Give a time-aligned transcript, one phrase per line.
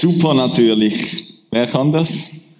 [0.00, 1.26] Super natürlich.
[1.50, 2.54] Wer kann das?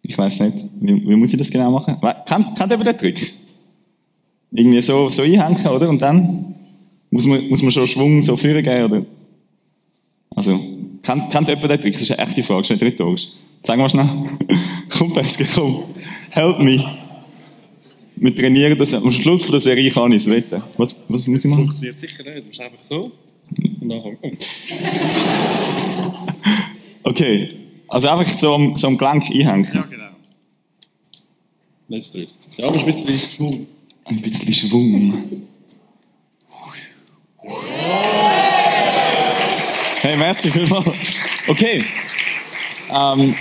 [0.00, 0.56] Ich weiß nicht.
[0.80, 1.96] Wie, wie, muss ich das genau machen?
[2.24, 3.32] Kennt, kennt jemand den Trick?
[4.52, 5.88] Irgendwie so, so einhängen, oder?
[5.88, 6.54] Und dann
[7.10, 9.04] muss man, muss man schon Schwung so führen geben, oder?
[10.36, 10.60] Also,
[11.02, 11.94] kennt, kennt jemand den Trick?
[11.94, 13.28] Das ist eine echte Frage, das ist nicht rhetorisch.
[13.64, 14.08] Sag mal schnell.
[14.88, 15.82] komm, Peske, komm.
[16.30, 16.84] Help me.
[18.14, 18.94] Wir trainieren das.
[18.94, 20.62] Am Schluss von der Serie kann ich es wetten.
[20.76, 21.64] Was, was muss ich machen?
[21.64, 22.38] Funktioniert sicher nicht.
[22.38, 23.10] Du musst einfach so.
[23.80, 24.18] Und dann komm.
[27.02, 27.58] Okay.
[27.88, 29.68] Also einfach so am Gelenk einhängen.
[29.74, 30.10] Ja, genau.
[31.88, 32.30] Let's do it.
[32.56, 33.66] Ja, aber ein bisschen Schwung.
[34.04, 35.48] Ein bisschen Schwung.
[40.00, 40.86] Hey, merci vielmals.
[41.46, 41.84] Okay.
[42.90, 43.34] Ähm.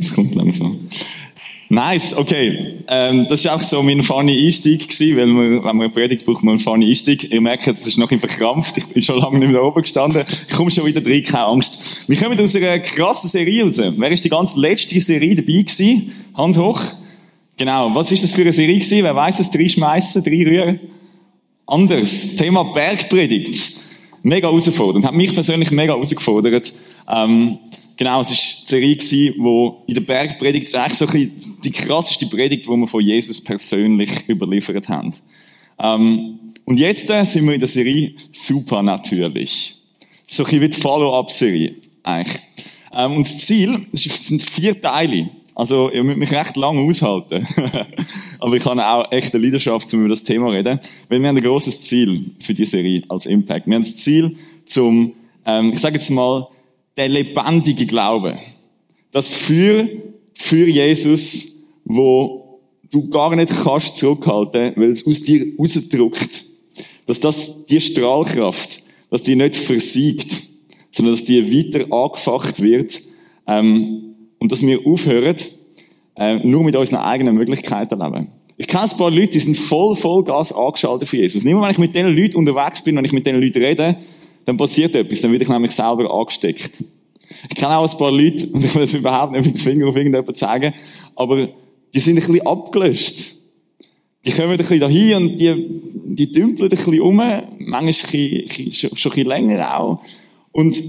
[0.00, 0.88] Es kommt langsam.
[1.72, 2.80] Nice, okay.
[2.86, 6.26] Ähm, das war auch so mein funny Einstieg gewesen, weil man, wenn man eine Predigt
[6.26, 7.32] braucht, man einen funny Einstieg.
[7.32, 8.76] Ihr merkt, es ist noch ein verkrampft.
[8.76, 10.22] Ich bin schon lange nicht mehr oben gestanden.
[10.28, 12.06] Ich komme schon wieder rein, keine Angst.
[12.06, 13.78] Wir kommen aus einer krassen Serie raus.
[13.78, 16.12] Wer ist die ganze letzte Serie dabei gewesen?
[16.34, 16.82] Hand hoch.
[17.56, 17.94] Genau.
[17.94, 19.02] Was ist das für eine Serie gewesen?
[19.02, 19.50] Wer weiß es?
[19.50, 20.80] Drei schmeißen, drei rühren?
[21.66, 22.36] Anders.
[22.36, 23.81] Thema Bergpredigt.
[24.22, 25.04] Mega herausfordernd.
[25.04, 26.72] Hat mich persönlich mega herausgefordert.
[27.08, 27.58] Ähm,
[27.96, 29.26] Genau, es war die Serie, die
[29.86, 34.88] in der Bergpredigt eigentlich so ein die krasseste Predigt, die wir von Jesus persönlich überliefert
[34.88, 35.12] haben.
[35.78, 39.76] Ähm, und jetzt äh, sind wir in der Serie Super natürlich.
[40.26, 42.40] So ein bisschen wie die Follow-up-Serie, eigentlich.
[42.92, 45.28] Ähm, und das Ziel, das sind vier Teile.
[45.54, 47.46] Also, ihr müsst mich recht lange aushalten.
[48.38, 50.80] Aber ich habe auch echte Leidenschaft, um über das Thema zu reden.
[51.08, 53.66] Weil wir haben ein grosses Ziel für die Serie als Impact.
[53.66, 54.36] Wir haben das Ziel
[54.66, 55.12] zum,
[55.44, 56.48] ähm, ich sage jetzt mal,
[56.96, 58.36] der lebendige Glaube.
[59.12, 59.88] Das für,
[60.34, 62.60] für Jesus, wo
[62.90, 66.44] du gar nicht kannst zurückhalten, weil es aus dir rausdrückt.
[67.06, 70.40] Dass das, die Strahlkraft, dass die nicht versiegt,
[70.90, 73.00] sondern dass die weiter angefacht wird,
[73.46, 74.11] ähm,
[74.42, 75.36] und dass wir aufhören,
[76.16, 78.26] äh, nur mit unseren eigenen Möglichkeiten leben.
[78.56, 81.44] Ich kenne ein paar Leute, die sind voll, voll Gas angeschaltet für Jesus.
[81.44, 83.96] Nicht mehr, wenn ich mit diesen Leuten unterwegs bin, wenn ich mit diesen Leuten rede,
[84.44, 86.84] dann passiert etwas, dann werde ich nämlich selber angesteckt.
[87.48, 89.86] Ich kenne auch ein paar Leute, und ich will es überhaupt nicht mit dem Finger
[89.86, 90.74] auf irgendjemanden sagen,
[91.14, 91.48] aber
[91.94, 93.36] die sind ein bisschen abgelöscht.
[94.26, 95.66] Die kommen ein bisschen dahin und die,
[96.16, 100.02] die dümpeln ein bisschen um, manchmal schon ein bisschen länger auch.
[100.50, 100.82] Und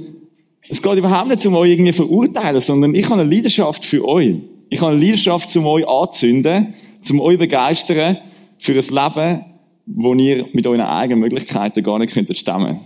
[0.69, 4.35] es geht überhaupt nicht um euch irgendwie verurteilen, sondern ich habe eine Leidenschaft für euch.
[4.69, 6.73] Ich habe eine Leidenschaft, um euch anzünden,
[7.09, 8.17] um euch begeistern
[8.57, 9.45] für ein Leben,
[9.85, 12.79] wo ihr mit euren eigenen Möglichkeiten gar nicht stemmen könnt.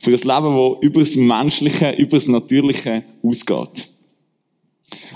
[0.00, 3.88] Für ein Leben, das über das Menschliche, über das Natürliche ausgeht.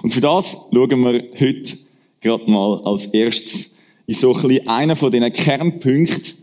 [0.02, 1.76] Und für das schauen wir heute
[2.20, 6.41] gerade mal als erstes in so ein bisschen einen von diesen Kernpunkten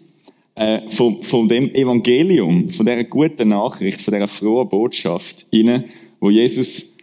[0.59, 5.85] äh, von, von dem Evangelium, von dieser guten Nachricht, von dieser frohen Botschaft inne,
[6.19, 6.97] wo Jesus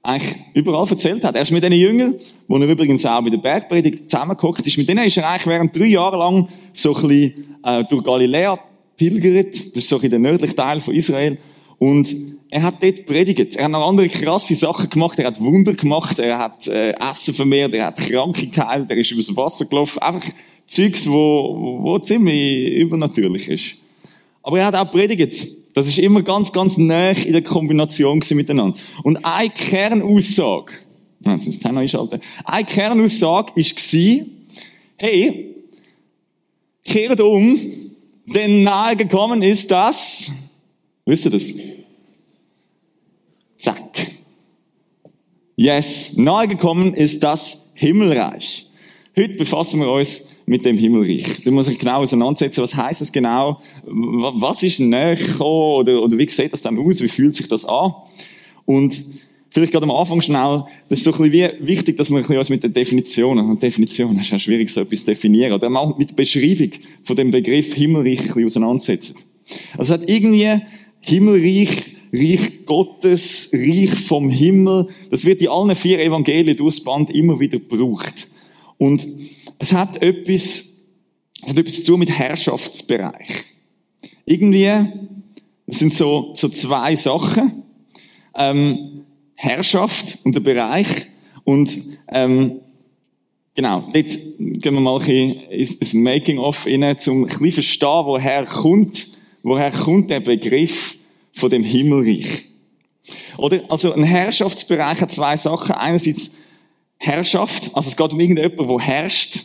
[0.00, 1.34] eigentlich überall erzählt hat.
[1.34, 2.14] Er ist mit diesen Jüngern,
[2.46, 5.76] wo er übrigens auch bei der Bergpredigt zusammengehockt ist, mit denen ist er eigentlich während
[5.76, 8.58] drei Jahre lang so ein bisschen äh, durch Galiläa
[8.96, 9.54] pilgert.
[9.56, 11.36] Das ist so in der nördlichen Teil von Israel.
[11.80, 12.14] Und
[12.50, 13.56] er hat dort predigt.
[13.56, 15.18] Er hat noch andere krasse Sachen gemacht.
[15.18, 16.18] Er hat Wunder gemacht.
[16.18, 17.72] Er hat äh, Essen vermehrt.
[17.72, 18.90] Er hat Kranke geheilt.
[18.90, 19.98] Er ist übers Wasser gelaufen.
[20.00, 20.28] Einfach
[20.66, 23.76] Zeugs, wo, wo ziemlich übernatürlich ist.
[24.42, 25.48] Aber er hat auch predigt.
[25.74, 28.78] Das ist immer ganz, ganz nah in der Kombination miteinander.
[29.02, 30.74] Und eine Kernaussage,
[31.24, 32.20] jetzt muss ich noch einschalten.
[32.44, 34.26] Eine Kernaussage war,
[34.96, 35.56] hey,
[36.84, 37.58] kehrt um,
[38.26, 40.30] denn nahe gekommen ist das,
[41.10, 41.52] wisst ihr das?
[43.58, 44.06] Zack.
[45.56, 48.68] Yes, nahe gekommen ist das Himmelreich.
[49.16, 51.42] Heute befassen wir uns mit dem Himmelreich.
[51.44, 53.60] Da muss ich genau auseinandersetzen, was heißt es genau?
[53.84, 57.00] Was ist näher oder, oder wie sieht das dann aus?
[57.02, 57.92] Wie fühlt sich das an?
[58.64, 59.02] Und
[59.50, 62.62] vielleicht gerade am Anfang schnell, das ist so ein bisschen wichtig, dass wir uns mit
[62.62, 66.14] den Definitionen, und Definitionen ist ja schwierig, so etwas zu definieren, oder auch mit der
[66.14, 66.70] Beschreibung
[67.04, 69.16] von dem Begriff Himmelreich ein bisschen auseinandersetzen.
[69.76, 70.48] Also es hat irgendwie
[71.00, 77.38] Himmelreich, Reich Gottes, Reich vom Himmel, das wird in allen vier Evangelien durchs Band immer
[77.38, 78.28] wieder gebraucht.
[78.78, 79.06] Und
[79.58, 80.76] es hat etwas,
[81.46, 83.44] hat etwas zu mit Herrschaftsbereich.
[84.24, 84.70] Irgendwie,
[85.66, 87.62] es sind so, so zwei Sachen.
[88.34, 89.04] Ähm,
[89.40, 90.86] Herrschaft und der Bereich.
[91.44, 91.78] Und
[92.12, 92.60] ähm,
[93.54, 95.08] genau, dort gehen wir mal ein
[95.50, 99.08] ins Making-of rein, um ein bisschen verstehen, woher kommt,
[99.42, 100.96] woher kommt der Begriff
[101.32, 102.46] von dem Himmelreich.
[103.38, 103.62] Oder?
[103.68, 105.74] Also ein Herrschaftsbereich hat zwei Sachen.
[105.74, 106.36] Einerseits
[106.98, 109.44] Herrschaft, also es geht um irgendjemanden, der herrscht,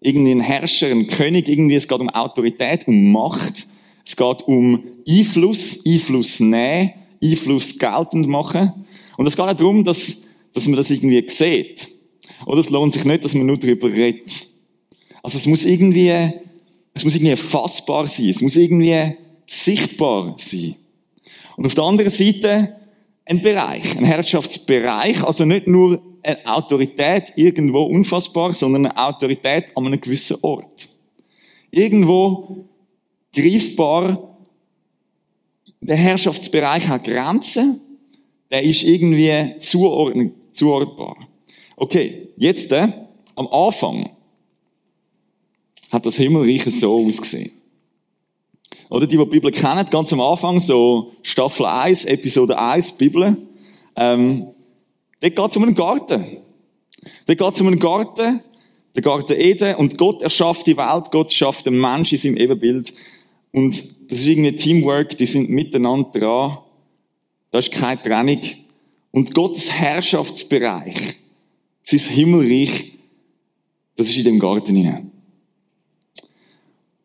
[0.00, 3.66] irgendwie ein Herrscher, ein König, irgendwie, es geht um Autorität, um Macht.
[4.04, 6.92] Es geht um Einfluss, Einfluss nehmen,
[7.22, 8.72] Einfluss geltend machen.
[9.16, 10.22] Und es geht auch darum, dass,
[10.52, 11.88] dass man das irgendwie sieht.
[12.46, 14.48] Oder es lohnt sich nicht, dass man nur darüber redet.
[15.22, 16.32] Also es muss irgendwie,
[16.94, 18.28] es muss irgendwie fassbar sein.
[18.28, 19.16] Es muss irgendwie
[19.52, 20.76] sichtbar sein.
[21.56, 22.76] Und auf der anderen Seite
[23.24, 29.86] ein Bereich, ein Herrschaftsbereich, also nicht nur eine Autorität irgendwo unfassbar, sondern eine Autorität an
[29.86, 30.88] einem gewissen Ort.
[31.70, 32.64] Irgendwo
[33.34, 34.38] greifbar,
[35.80, 37.80] der Herrschaftsbereich hat Grenzen,
[38.50, 41.16] der ist irgendwie zuordnen, zuordbar.
[41.76, 42.88] Okay, jetzt äh,
[43.34, 44.10] am Anfang
[45.90, 47.61] hat das Himmelreich so ausgesehen.
[48.92, 53.38] Oder die, die die Bibel kennen, ganz am Anfang, so Staffel 1, Episode 1, Bibel,
[53.96, 54.48] ähm,
[55.18, 56.26] dort geht es um einen Garten.
[57.24, 58.40] Dort geht es um einen Garten,
[58.94, 62.92] der Garten Eden, und Gott erschafft die Welt, Gott schafft den Menschen in seinem Ebenbild.
[63.52, 66.58] Und das ist irgendwie Teamwork, die sind miteinander dran.
[67.50, 68.42] Da ist keine Trennung.
[69.10, 71.16] Und Gottes Herrschaftsbereich,
[71.82, 72.98] sein Himmelreich,
[73.96, 75.11] das ist in dem Garten hinein.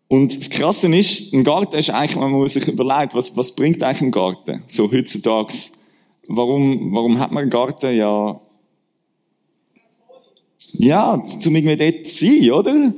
[0.07, 3.83] Und das Krasse ist, ein Garten ist eigentlich, man muss sich überlegen, was, was bringt
[3.83, 4.63] eigentlich ein Garten?
[4.67, 5.53] So heutzutage.
[6.27, 7.95] Warum, warum hat man einen Garten?
[7.95, 8.39] Ja,
[10.73, 12.93] ja, zum irgendwie dort zu sein, oder?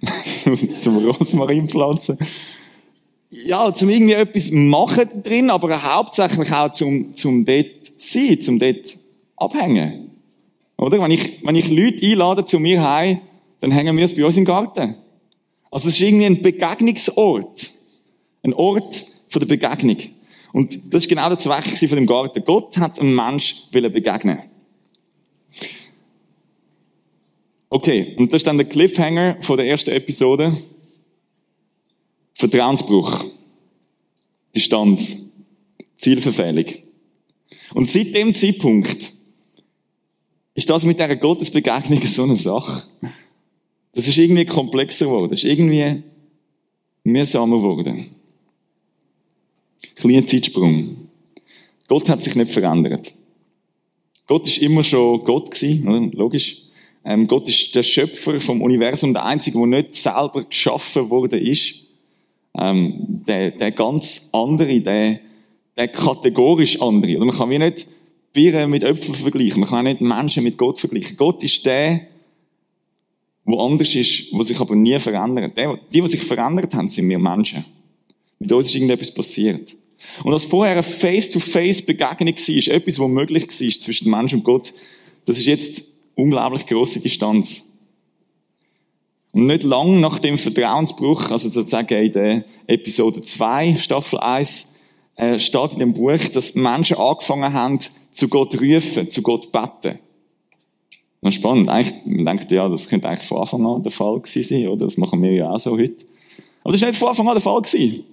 [0.74, 2.18] zum Rosmarin pflanzen.
[3.30, 7.66] Ja, zum irgendwie etwas machen drin, aber hauptsächlich auch zum, zum dort
[7.98, 8.96] sein, zum dort
[9.36, 10.10] abhängen.
[10.78, 11.00] Oder?
[11.02, 13.20] Wenn ich, wenn ich Leute einlade zu mir heim,
[13.60, 14.96] dann hängen wir es bei uns im Garten.
[15.70, 17.70] Also es ist irgendwie ein Begegnungsort.
[18.42, 19.98] Ein Ort von der Begegnung.
[20.52, 22.42] Und das ist genau der Zweck von dem Garten.
[22.44, 24.38] Gott hat einem Mensch begegnen.
[27.70, 30.56] Okay, und das ist dann der Cliffhanger von der ersten Episode.
[32.34, 33.24] Vertrauensbruch.
[34.54, 35.34] Distanz.
[35.98, 36.64] Zielverfehlung.
[37.74, 39.12] Und seit dem Zeitpunkt
[40.54, 42.84] ist das mit dieser Gottesbegegnung so eine Sache.
[43.92, 45.30] Das ist irgendwie komplexer geworden.
[45.30, 46.02] Das ist irgendwie
[47.04, 48.06] mühsamer geworden.
[49.94, 51.08] Kleiner Zeitsprung.
[51.88, 53.14] Gott hat sich nicht verändert.
[54.26, 56.00] Gott ist immer schon Gott gewesen, oder?
[56.16, 56.68] logisch.
[57.04, 61.74] Ähm, Gott ist der Schöpfer vom Universum, der Einzige, der nicht selber geschaffen worden ist.
[62.54, 65.20] Ähm, der, der ganz andere, der,
[65.76, 67.16] der kategorisch andere.
[67.16, 67.86] Oder man kann wie nicht
[68.32, 69.60] Bieren mit Äpfeln vergleichen.
[69.60, 71.16] Man kann nicht Menschen mit Gott vergleichen.
[71.16, 72.02] Gott ist der,
[73.48, 75.56] wo anders ist, wo sich aber nie verändert.
[75.56, 77.64] Die, die sich verändert haben, sind wir Menschen.
[78.38, 79.74] Mit uns ist irgendetwas passiert.
[80.22, 84.74] Und als vorher eine Face-to-Face-Begegnung war, etwas, was möglich war zwischen Mensch und Gott,
[85.24, 85.82] das ist jetzt
[86.14, 87.72] unglaublich große Distanz.
[89.32, 94.74] Und nicht lang nach dem Vertrauensbruch, also sozusagen in der Episode 2, Staffel 1,
[95.16, 97.78] äh, steht in dem Buch, dass Menschen angefangen haben,
[98.12, 100.00] zu Gott rufen, zu Gott beten.
[101.22, 101.68] Ist spannend.
[101.68, 104.86] Eigentlich, man denkt, ja, das könnte eigentlich von Anfang an der Fall gewesen sein, oder?
[104.86, 106.06] Das machen wir ja auch so heute.
[106.62, 108.04] Aber das war nicht von Anfang an der Fall gewesen.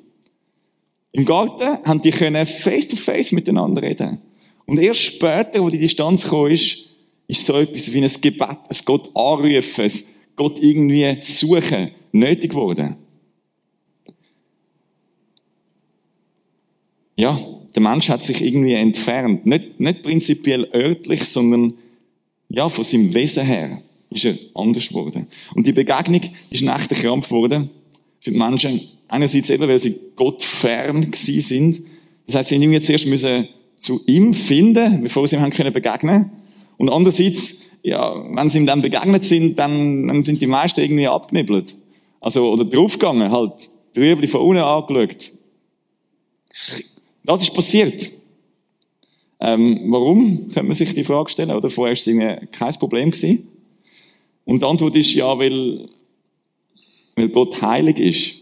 [1.11, 4.19] Im Garten haben die können face to face miteinander reden.
[4.65, 6.85] Und erst später, wo die Distanz gekommen ist,
[7.27, 9.91] ist so etwas wie ein Gebet, ein Gott anrufen, ein
[10.35, 12.97] Gott irgendwie suchen, nötig geworden.
[17.15, 17.39] Ja,
[17.73, 19.45] der Mensch hat sich irgendwie entfernt.
[19.45, 21.75] Nicht, nicht prinzipiell örtlich, sondern
[22.49, 25.27] ja, von seinem Wesen her ist er anders geworden.
[25.55, 27.69] Und die Begegnung ist ein echter Krampf geworden
[28.19, 28.81] für die Menschen.
[29.07, 31.81] Einerseits eben, weil sie Gott fern gewesen sind.
[32.27, 33.47] Das heißt, sie irgendwie zuerst müssen
[33.77, 36.31] zu ihm finden, bevor sie ihm haben können begegnen
[36.77, 41.07] und andererseits, ja, wenn sie ihm dann begegnet sind, dann, dann sind die meisten irgendwie
[41.07, 41.75] abgenibbelt.
[42.19, 45.31] Also, oder draufgegangen, halt, drüber von unten angeschaut.
[47.23, 48.11] Das ist passiert.
[49.39, 50.49] Ähm, warum?
[50.53, 51.69] Könnte man sich die Frage stellen, oder?
[51.69, 53.47] Vorher war es kein Problem gewesen.
[54.45, 55.89] Und die Antwort ist ja, weil,
[57.15, 58.35] weil Gott heilig ist.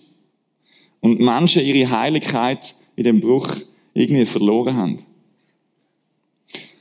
[1.00, 3.58] Und Menschen ihre Heiligkeit in dem Bruch
[3.94, 4.98] irgendwie verloren haben.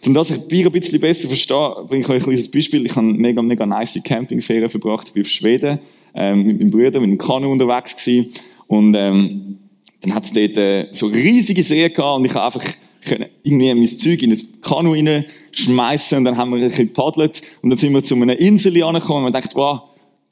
[0.05, 2.87] Um das ich ein bisschen besser verstehe, bringe ich euch ein Beispiel.
[2.87, 5.09] Ich habe mega, mega nice Campingferien verbracht.
[5.09, 5.79] Ich bin auf Schweden,
[6.15, 8.33] ähm, mit meinem Bruder, mit dem Kanu unterwegs gewesen.
[8.67, 9.59] Und, ähm,
[10.03, 12.65] dann hat es dort äh, so riesige See gehabt und ich habe einfach
[13.05, 17.43] können irgendwie mein Zeug in das Kanu reinschmeißen und dann haben wir ein bisschen gepaddelt
[17.63, 19.83] und dann sind wir zu einer Insel angekommen und man dachte, wow,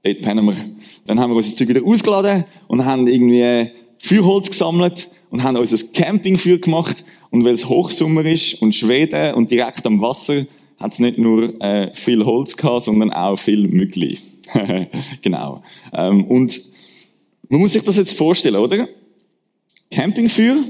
[0.03, 0.57] dort pennen wir.
[1.07, 5.79] Dann haben wir unser Zeug wieder ausgeladen und haben irgendwie Feuerholz gesammelt und haben unser
[5.93, 10.47] Campingfeuer gemacht und weil es Hochsommer ist und Schweden und direkt am Wasser,
[10.79, 14.19] hat es nicht nur äh, viel Holz gehabt, sondern auch viel Mückli.
[15.23, 15.63] genau.
[15.93, 16.59] Ähm, und
[17.51, 18.89] Man muss sich das jetzt vorstellen, oder?
[19.91, 20.63] Campingfeuer,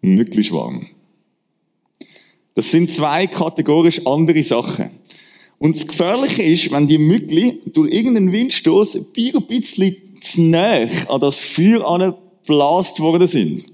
[0.00, 0.86] möglichst warm.
[2.56, 4.90] Das sind zwei kategorisch andere Sachen.
[5.58, 11.20] Und das Gefährliche ist, wenn die Mückli durch irgendeinen Windstoß ein bisschen zu näher an
[11.20, 13.64] das Feuer angeblasst worden sind,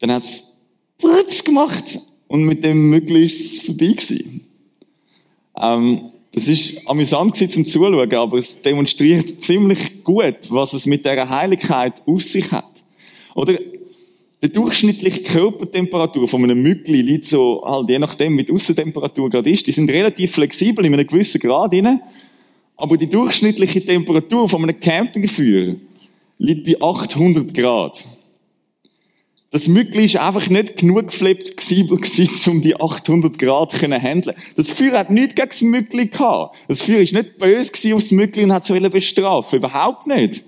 [0.00, 0.54] dann hat's
[0.98, 4.40] Pritz gemacht und mit dem Mückli ist es vorbei gewesen.
[5.60, 11.28] Ähm, das ist amüsant zum Zuschauen, aber es demonstriert ziemlich gut, was es mit der
[11.28, 12.82] Heiligkeit auf sich hat.
[13.34, 13.58] Oder
[14.44, 19.48] die durchschnittliche Körpertemperatur von einem Mückli liegt so, halt, je nachdem, wie die Aussentemperatur gerade
[19.48, 22.02] ist, die sind relativ flexibel in einem gewissen Grad rein,
[22.76, 25.76] aber die durchschnittliche Temperatur von einem Campingfeuer
[26.36, 28.04] liegt bei 800 Grad.
[29.50, 34.36] Das Mückli ist einfach nicht genug flexibel gewesen, um die 800 Grad zu handeln.
[34.56, 36.58] Das Feuer hat nichts gegen das Mückli gehabt.
[36.68, 39.56] Das Feuer ist nicht böse aufs Mückli und hat es bestrafen.
[39.56, 40.44] Überhaupt nicht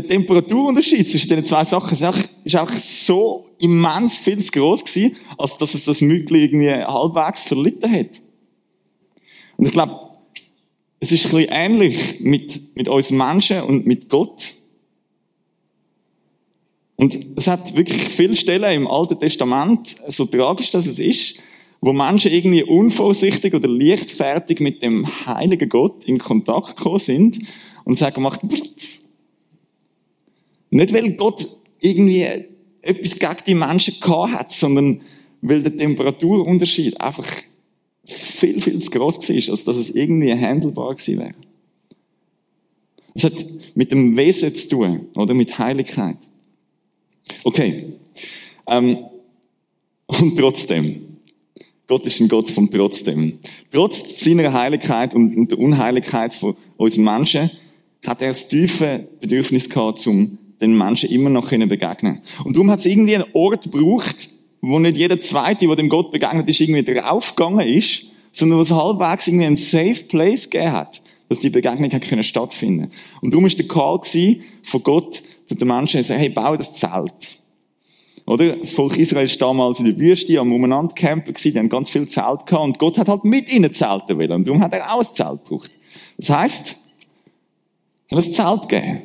[0.00, 4.84] der Temperaturunterschied zwischen den zwei Sachen ist auch, ist auch so immens viel zu gross
[4.84, 8.22] gewesen, als dass es das Mückli irgendwie halbwegs verlitten hat.
[9.56, 10.08] Und ich glaube,
[11.00, 14.54] es ist ein bisschen ähnlich mit, mit uns Menschen und mit Gott.
[16.94, 21.40] Und es hat wirklich viele Stellen im Alten Testament, so tragisch dass es ist,
[21.80, 27.40] wo Menschen irgendwie unvorsichtig oder leichtfertig mit dem heiligen Gott in Kontakt gekommen sind
[27.84, 28.40] und sagen, macht,
[30.70, 31.46] nicht, weil Gott
[31.80, 32.26] irgendwie
[32.82, 35.00] etwas gegen die Menschen gehabt hat, sondern
[35.40, 37.26] weil der Temperaturunterschied einfach
[38.04, 41.34] viel, viel zu groß war, als dass es irgendwie handelbar gewesen wäre.
[43.14, 43.34] Es hat
[43.74, 46.16] mit dem Wesen zu tun, oder mit Heiligkeit.
[47.44, 47.92] Okay.
[48.66, 48.98] Ähm,
[50.06, 51.04] und trotzdem.
[51.86, 53.38] Gott ist ein Gott von trotzdem.
[53.72, 57.50] Trotz seiner Heiligkeit und der Unheiligkeit von uns Menschen
[58.06, 62.20] hat er das tiefe Bedürfnis gehabt, zum den Menschen immer noch begegnen können.
[62.44, 66.10] Und darum hat es irgendwie einen Ort gebraucht, wo nicht jeder Zweite, der dem Gott
[66.10, 71.00] begegnet ist, irgendwie draufgegangen ist, sondern wo es halbwegs irgendwie einen Safe Place gegeben hat,
[71.28, 72.90] dass die Begegnung hat können stattfinden.
[73.20, 74.00] Und darum ist der Call
[74.62, 77.38] von Gott zu den Menschen, sagen, hey, baue das Zelt.
[78.26, 78.56] Oder?
[78.56, 81.88] Das Volk Israel ist damals in der Wüste am Umeinander campen gewesen, die haben ganz
[81.88, 84.32] viel Zelt gehabt und Gott hat halt mit ihnen Zelten wollen.
[84.32, 85.70] Und darum hat er auch ein Zelt gebraucht.
[86.18, 86.84] Das heisst,
[88.10, 89.02] es soll ein Zelt geben.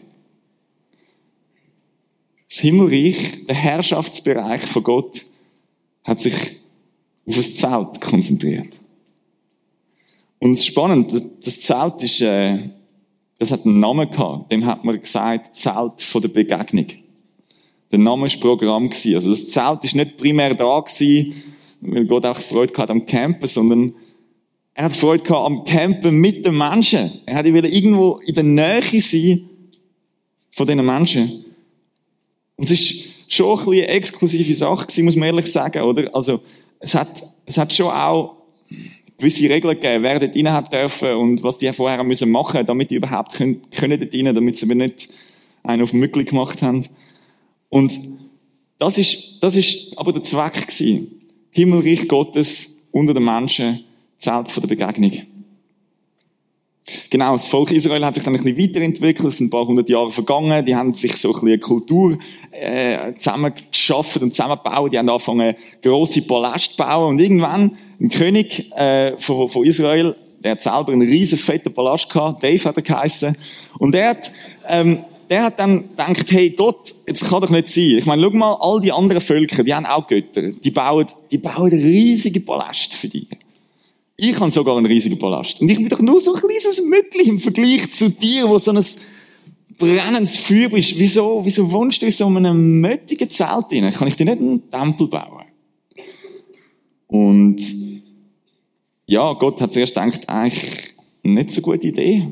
[2.54, 5.26] Das Himmelreich, der Herrschaftsbereich von Gott,
[6.04, 6.36] hat sich
[7.26, 8.80] auf das Zelt konzentriert.
[10.38, 11.12] Und spannend,
[11.44, 12.60] das Zelt ist, äh,
[13.40, 14.52] das hat einen Namen gehabt.
[14.52, 16.86] Dem hat man gesagt, Zelt von der Begegnung.
[17.92, 19.16] Der Name ist Programm gewesen.
[19.16, 21.34] Also das Zelt ist nicht primär da gewesen,
[21.82, 23.96] weil Gott auch Freude gehabt am Campen, sondern
[24.76, 27.20] er hat Freude gehabt am Campen mit den Menschen.
[27.26, 29.50] Er hat irgendwo in der Nähe sein
[30.52, 31.46] von diesen Menschen.
[32.56, 36.14] Und es ist schon ein bisschen eine exklusive Sache gewesen, muss man ehrlich sagen, oder?
[36.14, 36.42] Also,
[36.80, 38.44] es hat, es hat schon auch
[39.18, 42.96] gewisse Regeln gegeben, wer dort rein dürfen und was die vorher müssen machen, damit die
[42.96, 45.10] überhaupt können, können dort rein, damit sie nicht
[45.64, 46.86] einen auf Mückli gemacht haben.
[47.70, 48.00] Und
[48.80, 51.22] das ist, das ist aber der Zweck gewesen.
[51.52, 53.84] Himmelreich Gottes unter den Menschen,
[54.20, 55.12] Zelt von der Begegnung.
[57.10, 59.90] Genau, das Volk Israel hat sich dann ein bisschen weiterentwickelt, es sind ein paar hundert
[59.90, 62.18] Jahre vergangen, die haben sich so ein bisschen eine Kultur
[62.52, 68.70] äh, zusammengeschaffen und zusammengebaut, die haben angefangen, grosse Paläste zu bauen und irgendwann ein König
[68.76, 70.14] äh, von, von Israel,
[70.44, 73.38] der hat selber einen riesen fetten Palast gehabt, Dave hat er geheissen,
[73.80, 74.32] und der hat,
[74.68, 75.00] ähm,
[75.30, 77.96] der hat dann gedacht, hey Gott, jetzt kann doch nicht sein.
[77.98, 81.38] Ich meine, schau mal, all die anderen Völker, die haben auch Götter, die bauen, die
[81.38, 83.28] bauen riesige Paläste für dich.
[84.26, 85.60] Ich habe sogar einen riesigen Palast.
[85.60, 88.72] Und ich bin doch nur so ein kleines Mückli im Vergleich zu dir, wo so
[88.72, 88.84] ein
[89.78, 90.98] brennendes Feuer bist.
[90.98, 93.92] Wieso, wieso wohnst du in so einem möttigen Zelt rein?
[93.92, 95.44] Kann ich dir nicht einen Tempel bauen?
[97.08, 97.62] Und
[99.08, 102.28] ja, Gott hat zuerst gedacht, eigentlich nicht so gute Idee.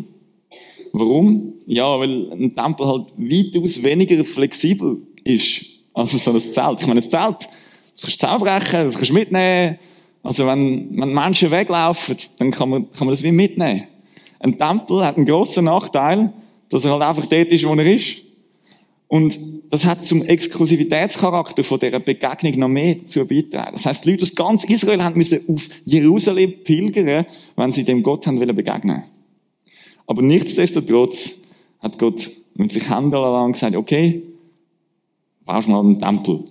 [0.93, 1.55] Warum?
[1.65, 6.81] Ja, weil ein Tempel halt weitaus weniger flexibel ist als so ein Zelt.
[6.81, 9.77] Ich meine, ein Zelt, das kannst du zusammenbrechen, das kannst du mitnehmen,
[10.23, 13.87] also wenn, wenn Menschen weglaufen, dann kann man, kann man das wie mitnehmen.
[14.39, 16.33] Ein Tempel hat einen grossen Nachteil,
[16.69, 18.17] dass er halt einfach dort ist, wo er ist.
[19.07, 19.37] Und
[19.69, 23.73] das hat zum Exklusivitätscharakter von dieser Begegnung noch mehr zu beitragen.
[23.73, 27.25] Das heißt, die Leute aus ganz Israel haben müssen auf Jerusalem pilgern,
[27.57, 29.03] wenn sie dem Gott haben wollen begegnen.
[30.07, 31.41] Aber nichtsdestotrotz
[31.79, 34.23] hat Gott mit sich Hände lang gesagt, okay,
[35.45, 36.35] baust mal einen Tempel.
[36.35, 36.47] Und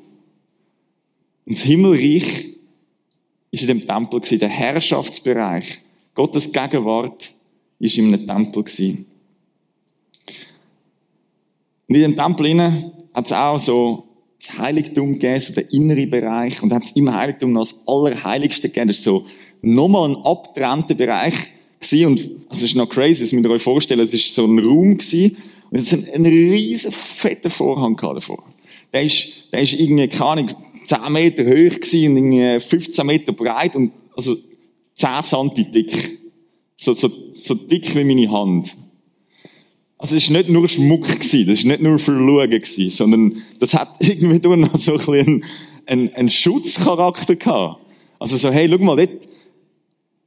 [1.47, 2.50] das Himmelreich
[3.51, 4.39] ist in dem Tempel gewesen.
[4.39, 5.81] Der Herrschaftsbereich,
[6.15, 7.33] Gottes Gegenwart,
[7.79, 9.07] ist in einem Tempel gewesen.
[11.89, 14.05] Und in dem Tempel innen hat es auch so
[14.39, 16.63] das Heiligtum gegeben, so der innere Bereich.
[16.63, 18.89] Und hat es im Heiligtum noch das Allerheiligste gegeben.
[18.89, 19.27] Das ist so
[19.61, 21.35] nochmal ein abgetrennter Bereich
[21.81, 22.07] gewesen.
[22.07, 24.01] Und es ist noch crazy, das müsst ihr euch vorstellen.
[24.01, 25.37] Es ist so ein Raum gewesen.
[25.71, 28.45] Und es hat einen riesen fetten Vorhang davor.
[28.93, 30.51] Der ist, der ist irgendwie, keine Ahnung,
[30.91, 34.37] 10 Meter hoch und irgendwie 15 Meter breit und, also
[34.97, 36.19] 10 Santi dick.
[36.77, 38.77] So, so, so dick wie meine Hand.
[39.99, 43.97] Also es ist nicht nur Schmuck das ist nicht nur für Schauen sondern das hat
[44.01, 45.45] irgendwie noch so ein bisschen
[45.87, 47.85] einen, einen Schutzcharakter gehabt.
[48.19, 49.29] Also so, hey, schau mal, dort,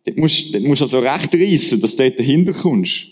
[0.06, 3.08] dort musst, dort musst du also recht reissen, dass du dort dahinter kommst.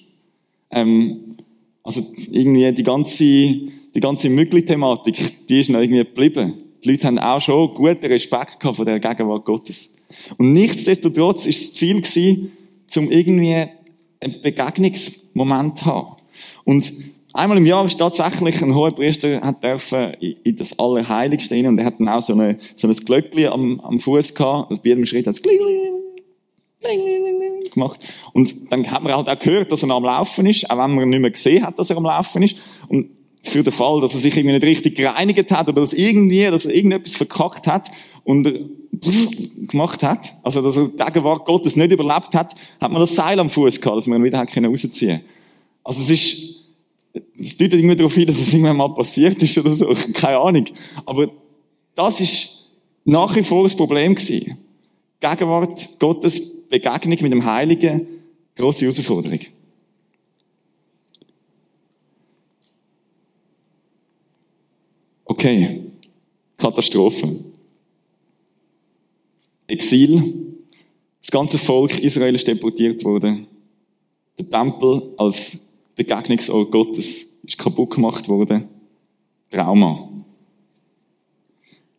[0.70, 1.36] Ähm,
[1.84, 6.71] also irgendwie die ganze, die ganze Möglich-Thematik, die ist noch irgendwie geblieben.
[6.84, 9.96] Die Leute haben auch schon guten Respekt gehabt von der Gegenwart Gottes.
[10.38, 12.52] Und nichtsdestotrotz ist das Ziel gewesen,
[12.88, 13.66] zum irgendwie
[14.20, 16.16] einen Begegnungsmoment zu haben.
[16.64, 16.92] Und
[17.34, 21.78] einmal im Jahr ist tatsächlich ein hoher Priester hat dürfen in das Allerheiligste rein und
[21.80, 24.72] er hat dann auch so, eine, so ein Glöckchen am, am Fuß gehabt.
[24.72, 25.42] Und bei jedem Schritt hat es
[27.72, 28.00] gemacht.
[28.34, 31.10] Und dann hat man halt auch gehört, dass er am Laufen ist, auch wenn man
[31.10, 32.58] nicht mehr gesehen hat, dass er am Laufen ist.
[32.88, 33.10] Und
[33.44, 36.66] für den Fall, dass er sich irgendwie nicht richtig gereinigt hat oder dass irgendwie, dass
[36.66, 37.90] er irgendetwas verkackt hat
[38.24, 38.48] und
[39.68, 43.50] gemacht hat, also dass er Gegenwart Gottes nicht überlebt hat, hat man das Seil am
[43.50, 45.22] Fuß gehabt, dass man ihn wieder hat rausziehen.
[45.84, 46.66] Also es ist,
[47.40, 49.88] es deutet irgendwie darauf hin, dass es irgendwann mal passiert ist oder so.
[50.14, 50.66] Keine Ahnung.
[51.06, 51.32] Aber
[51.96, 52.72] das ist
[53.06, 54.58] nach wie vor das Problem gewesen.
[55.20, 58.08] Gegenwart Gottes Begegnung mit dem Heiligen,
[58.56, 59.40] große Herausforderung.
[65.42, 65.82] Okay.
[66.56, 67.40] Katastrophe.
[69.66, 70.22] Exil.
[71.20, 73.48] Das ganze Volk Israel ist deportiert worden.
[74.38, 78.68] Der Tempel als Begegnungsort Gottes ist kaputt gemacht worden.
[79.50, 79.98] Trauma.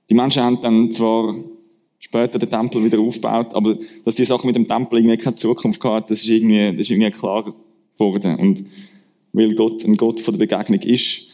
[0.08, 1.34] Die Menschen haben dann zwar
[1.98, 5.80] später den Tempel wieder aufgebaut, aber dass die Sache mit dem Tempel irgendwie keine Zukunft
[5.80, 7.52] gehabt das ist irgendwie, das ist irgendwie klar
[7.92, 8.36] geworden.
[8.36, 8.64] Und
[9.32, 11.31] weil Gott ein Gott von der Begegnung ist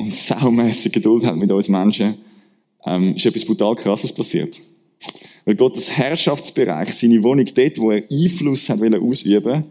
[0.00, 2.14] und saumässig Geduld hat mit uns Menschen,
[2.86, 4.58] ähm, ist etwas brutal krasses passiert.
[5.44, 9.64] Weil Gott das Herrschaftsbereich, seine Wohnung dort, wo er Einfluss hat ausüben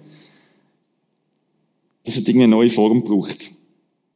[2.03, 3.51] das hat irgendwie eine neue Form gebraucht.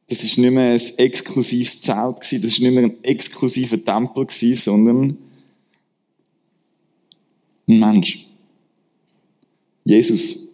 [0.08, 4.26] Das ist nicht mehr ein exklusives Zelt gewesen, das ist nicht mehr ein exklusiver Tempel
[4.26, 5.18] gewesen, sondern
[7.68, 8.26] ein Mensch.
[9.84, 10.48] Jesus.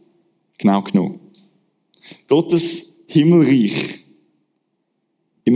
[0.58, 1.18] Genau genommen.
[2.28, 3.99] Gottes Himmelreich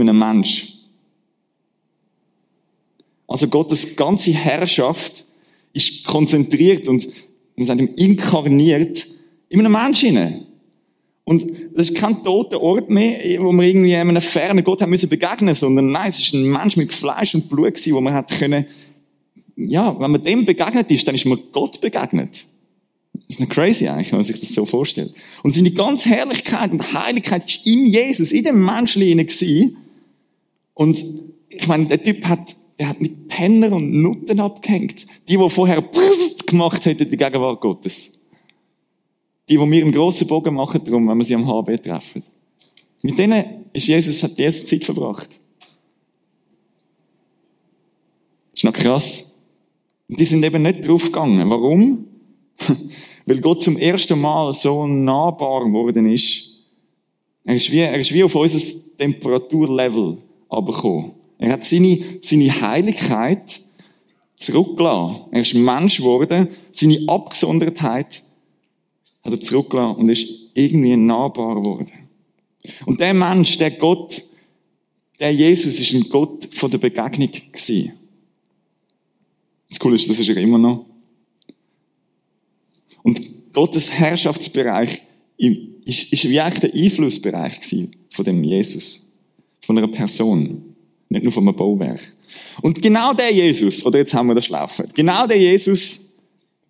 [0.01, 0.73] in einem Mensch.
[3.27, 5.25] Also Gottes ganze Herrschaft
[5.73, 7.07] ist konzentriert und
[7.57, 9.07] sagt ihm inkarniert
[9.49, 10.45] in einem Menschen.
[11.23, 15.09] Und das ist kein toter Ort mehr, wo man irgendwie einem fernen Gott haben müssen
[15.09, 18.29] begegnen, sondern nein, es ist ein Mensch mit Fleisch und Blut gewesen, wo man hat
[18.29, 18.65] können,
[19.57, 22.45] ja, wenn man dem begegnet ist, dann ist man Gott begegnet.
[23.13, 25.13] Das ist nicht crazy eigentlich, wenn man sich das so vorstellt.
[25.41, 29.77] Und seine ganze Herrlichkeit und Heiligkeit ist in Jesus, in dem Menschen gewesen.
[30.75, 31.03] Und
[31.49, 35.07] ich meine, der Typ hat, der hat mit Penner und Nutten abgehängt.
[35.27, 35.83] Die, die vorher
[36.45, 38.19] gemacht hätten, die Gegenwart Gottes.
[39.49, 42.23] Die, die wir im grossen Bogen machen, darum, wenn wir sie am HB treffen.
[43.01, 45.39] Mit denen ist Jesus, hat Jesus Zeit verbracht.
[48.53, 49.39] Ist noch krass.
[50.09, 51.49] Und die sind eben nicht draufgegangen.
[51.49, 52.07] Warum?
[53.25, 56.51] Weil Gott zum ersten Mal so nahbar geworden ist.
[57.45, 58.59] Er ist wie, er ist wie auf unser
[58.97, 60.17] Temperaturlevel
[60.55, 61.11] abgekommen.
[61.37, 63.59] Er hat seine, seine Heiligkeit
[64.35, 65.27] zurückgelassen.
[65.31, 66.49] Er ist Mensch geworden.
[66.71, 68.23] Seine Abgesondertheit
[69.23, 71.91] hat er zurückgelassen und ist irgendwie nahbar geworden.
[72.85, 74.21] Und der Mensch, der Gott,
[75.19, 77.93] der Jesus, ist ein Gott von der Begegnung gewesen.
[79.69, 80.85] Das Coole ist, das ist er immer noch.
[83.03, 83.21] Und
[83.53, 85.01] Gottes Herrschaftsbereich
[85.37, 87.59] ist, ist wie eigentlich der Einflussbereich
[88.09, 89.04] von dem Jesus.
[89.65, 90.75] Von einer Person.
[91.09, 92.01] Nicht nur von einem Bauwerk.
[92.61, 96.09] Und genau der Jesus, oder jetzt haben wir das Schlafen, genau der Jesus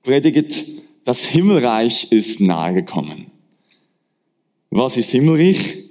[0.04, 0.66] predigt
[1.06, 3.28] das Himmelreich ist nahegekommen.
[4.72, 5.84] Was ist Himmelreich?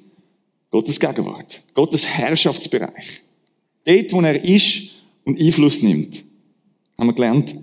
[0.71, 1.63] Gottes Gegenwart.
[1.73, 3.23] Gottes Herrschaftsbereich.
[3.85, 4.91] Dort, wo er ist
[5.25, 6.25] und Einfluss nimmt.
[6.99, 7.55] Haben wir gelernt.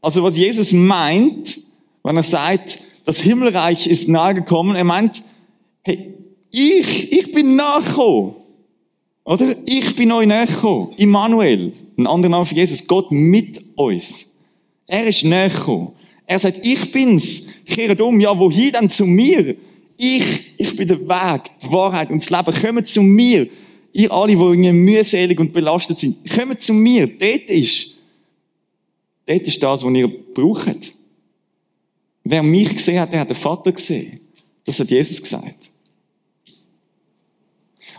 [0.00, 1.58] Also was Jesus meint,
[2.02, 5.22] wenn er sagt, das Himmelreich ist nahegekommen, er meint,
[5.82, 6.14] hey,
[6.50, 8.34] ich, ich bin nachgekommen.
[9.24, 9.54] Oder?
[9.66, 10.90] Ich bin euch nachgekommen.
[10.96, 11.72] Immanuel.
[11.96, 12.86] Ein anderer Name für Jesus.
[12.86, 14.34] Gott mit uns.
[14.86, 15.92] Er ist nachgekommen.
[16.26, 17.46] Er sagt, ich bin's.
[17.64, 18.18] Kehret um.
[18.20, 19.56] Ja, wohin dann zu mir?
[20.00, 22.58] ich, ich bin der Weg, die Wahrheit und das Leben.
[22.58, 23.48] Kommt zu mir.
[23.92, 27.06] Ihr alle, die mühselig und belastet sind, kommt zu mir.
[27.06, 27.96] Dort ist,
[29.26, 30.94] dort ist das, was ihr braucht.
[32.24, 34.20] Wer mich gesehen hat, der hat den Vater gesehen.
[34.64, 35.69] Das hat Jesus gesagt.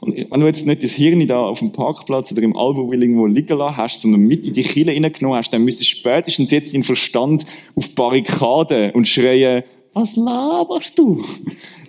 [0.02, 3.28] Und wenn du jetzt nicht das Hirn da auf dem Parkplatz oder im Albuwil irgendwo
[3.28, 6.74] liegen lassen hast, sondern mit in die Kille reingenommen hast, dann müsstest du spätestens jetzt
[6.74, 11.24] deinen Verstand auf Barrikaden und schreien, was laberst du?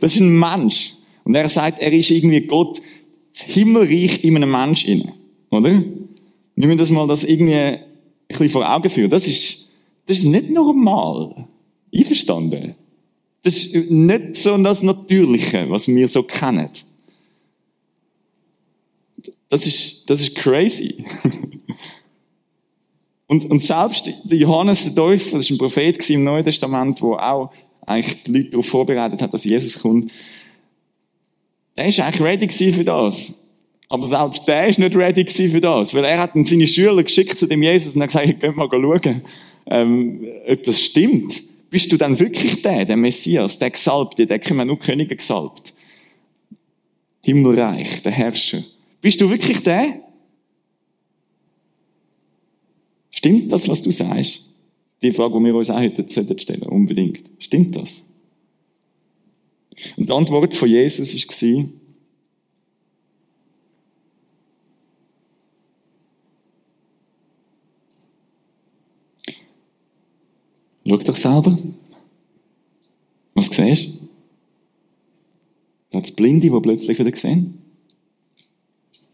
[0.00, 0.94] Das ist ein Mensch.
[1.24, 2.82] Und er sagt, er ist irgendwie Gott,
[3.32, 5.14] das Himmelreich in einem Mensch inne.
[5.50, 5.70] Oder?
[5.70, 7.80] Wir müssen das mal das irgendwie ein
[8.28, 9.08] bisschen vor Augen führen.
[9.08, 9.72] Das ist,
[10.04, 11.46] das ist nicht normal.
[11.94, 12.74] Einverstanden?
[13.42, 16.68] Das ist nicht so das Natürliche, was wir so kennen.
[19.52, 21.04] Das ist, das ist crazy.
[23.26, 27.52] und, und selbst Johannes der Täufer, das ist ein Prophet im Neuen Testament, wo auch
[27.82, 30.10] eigentlich die Leute darauf vorbereitet hat, dass Jesus kommt.
[31.76, 33.42] Der ist eigentlich ready für das.
[33.90, 35.92] Aber selbst der ist nicht ready für das.
[35.92, 38.70] Weil er hat seine Schüler geschickt zu dem Jesus und hat gesagt, ich könnt mal
[38.70, 39.20] schauen,
[39.66, 41.42] ähm, ob das stimmt.
[41.68, 45.74] Bist du dann wirklich der, der Messias, der Gesalbte, der können nur Könige gesalbt?
[47.20, 48.64] Himmelreich, der Herrscher.
[49.02, 50.00] Bist du wirklich der?
[53.10, 54.48] Stimmt das, was du sagst?
[55.02, 56.08] Die Frage, die wir uns auch heute
[56.40, 57.28] stellen unbedingt.
[57.38, 58.08] Stimmt das?
[59.96, 61.68] Und die Antwort von Jesus war,
[70.84, 71.58] Schau doch selber.
[73.34, 74.08] Was siehst du?
[75.90, 77.61] Da hat es Blinde, die plötzlich wieder sehen.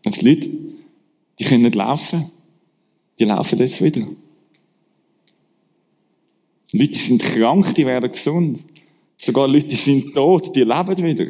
[0.08, 0.48] Jetzt Leute,
[1.38, 2.30] die können nicht laufen.
[3.18, 4.06] Die laufen jetzt wieder.
[6.72, 8.64] Leute, die sind krank, die werden gesund.
[9.18, 11.26] Sogar Leute, die sind tot, die leben wieder.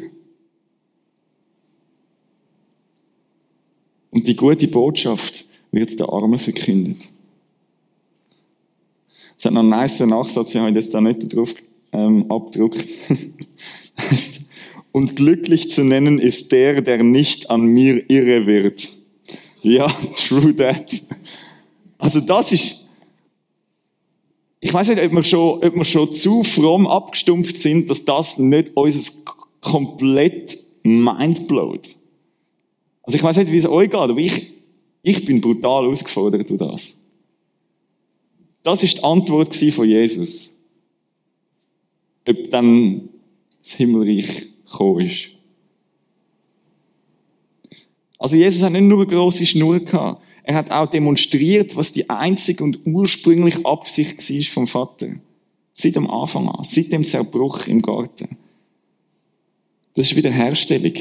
[4.11, 7.09] Und die gute Botschaft wird der Armen verkündet.
[9.37, 11.53] Es hat noch einen nice Nachsatz, ich habe jetzt da nicht drauf
[11.91, 12.85] ähm, abgedruckt.
[14.09, 14.48] heißt,
[14.91, 18.89] und glücklich zu nennen ist der, der nicht an mir irre wird.
[19.61, 21.01] Ja, true that.
[21.97, 22.89] Also das ist,
[24.59, 28.37] ich weiß nicht, ob wir schon, ob wir schon zu fromm abgestumpft sind, dass das
[28.39, 29.11] nicht unser
[29.61, 31.89] komplett mind blowt.
[33.03, 34.53] Also ich weiß nicht, wie es euch geht, aber ich,
[35.01, 36.97] ich bin brutal ausgefordert durch das.
[38.63, 40.55] Das ist die Antwort von Jesus.
[42.27, 43.09] Ob dann
[43.61, 45.29] das Himmelreich gekommen ist.
[48.17, 50.21] Also Jesus hat nicht nur eine grosse Schnur gehabt.
[50.43, 55.07] Er hat auch demonstriert, was die einzige und ursprüngliche Absicht war vom Vater.
[55.71, 56.63] Seit dem Anfang an.
[56.63, 58.37] Seit dem Zerbruch im Garten.
[59.93, 60.93] Das ist Wiederherstellung.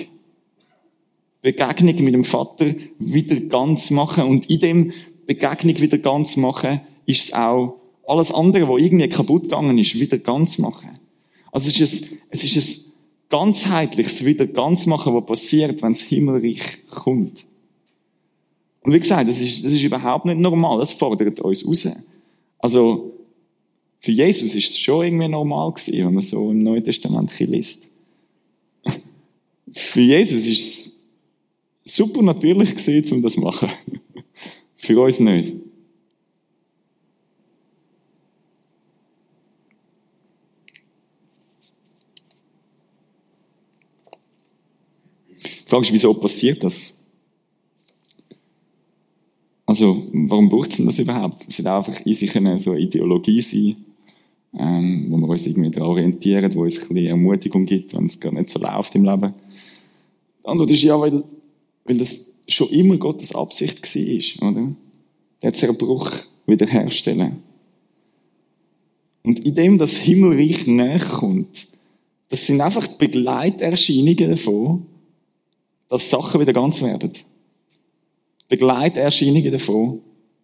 [1.43, 4.25] Begegnung mit dem Vater wieder ganz machen.
[4.25, 4.93] Und in dem
[5.27, 10.19] Begegnung wieder ganz machen, ist es auch alles andere, was irgendwie kaputt gegangen ist, wieder
[10.19, 10.91] ganz machen.
[11.53, 12.88] Also es ist ein, es ist ein
[13.29, 17.47] ganzheitliches wieder ganz machen, was passiert, wenn das Himmelreich kommt.
[18.83, 20.79] Und wie gesagt, das ist, das ist überhaupt nicht normal.
[20.79, 21.89] Das fordert uns raus.
[22.59, 23.13] Also,
[24.01, 27.91] für Jesus ist es schon irgendwie normal gewesen, wenn man so im Neuen Testament liest.
[29.73, 30.97] für Jesus ist
[31.85, 33.71] es super natürlich gewesen, um das zu machen.
[34.77, 35.55] für uns nicht.
[45.69, 46.97] Die Frage ist, wieso passiert das?
[49.67, 51.47] Also, warum braucht das überhaupt?
[51.47, 53.77] Es wird einfach in sich eine so Ideologie sein,
[54.59, 58.19] ähm, wo wir uns irgendwie daran orientieren, wo uns ein bisschen Ermutigung gibt, wenn es
[58.19, 59.35] gar nicht so läuft im Leben.
[60.43, 61.23] Die Antwort ist ja, weil,
[61.85, 64.73] weil das schon immer Gottes Absicht war, oder?
[65.43, 66.11] Der Zerbruch
[66.47, 67.43] wiederherstellen.
[69.23, 71.67] Und in dem das Himmelreich näher kommt,
[72.31, 74.87] das sind einfach die Begleiterscheinungen davon,
[75.89, 77.13] dass Sachen wieder ganz werden.
[78.49, 80.01] Begleiterscheinungen davon,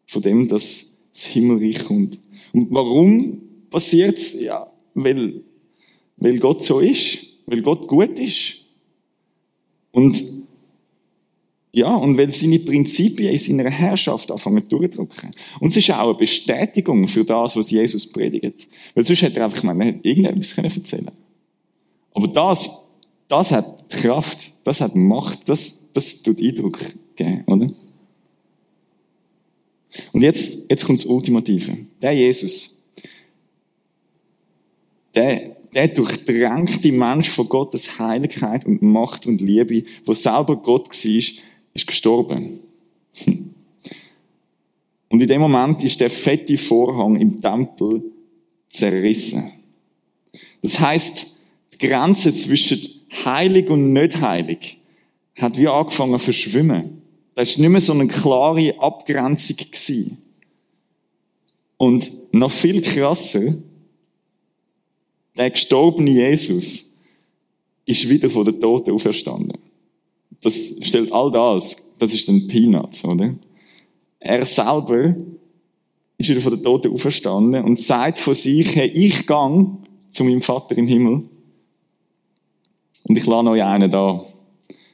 [0.07, 2.20] von dem, dass das Himmelreich kommt.
[2.52, 4.38] Und warum passiert's?
[4.40, 5.42] Ja, weil,
[6.16, 8.64] weil Gott so ist, weil Gott gut ist.
[9.92, 10.22] Und
[11.72, 15.30] ja, und weil seine Prinzipien in seiner Herrschaft anfangen durchdrücken.
[15.59, 18.68] Und es ist auch eine Bestätigung für das, was Jesus predigt.
[18.94, 21.16] Weil sonst hätte er einfach mal irgendetwas erzählen können.
[22.12, 22.85] Aber das
[23.28, 26.79] das hat Kraft, das hat Macht, das, das tut Eindruck
[27.16, 27.66] geben, oder?
[30.12, 31.77] Und jetzt, jetzt kommt das Ultimative.
[32.03, 32.83] Der Jesus,
[35.14, 41.22] der der durchdrängte Mensch von Gottes Heiligkeit und Macht und Liebe, wo selber Gott war,
[41.74, 42.61] ist gestorben.
[45.09, 48.03] Und in dem Moment ist der fette Vorhang im Tempel
[48.68, 49.53] zerrissen.
[50.62, 51.37] Das heißt,
[51.74, 52.81] die Grenze zwischen
[53.25, 54.79] heilig und nicht heilig
[55.37, 57.03] hat wie angefangen zu verschwimmen.
[57.35, 59.57] Das war nicht mehr so eine klare Abgrenzung.
[59.57, 60.19] Gewesen.
[61.77, 63.55] Und noch viel krasser,
[65.37, 66.95] der gestorbene Jesus
[67.85, 69.59] ist wieder von den Toten auferstanden.
[70.41, 73.35] Das stellt all das, das ist ein Peanuts, oder?
[74.21, 75.17] Er selber
[76.17, 79.79] ist wieder von den Toten auferstanden und sagt von sich, hey, ich gang
[80.11, 81.25] zu meinem Vater im Himmel
[83.05, 84.25] und ich lade euch einen da.